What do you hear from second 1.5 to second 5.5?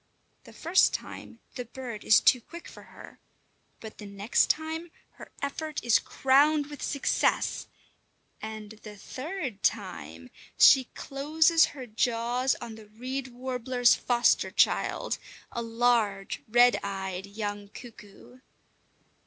the bird is too quick for her, but the next time her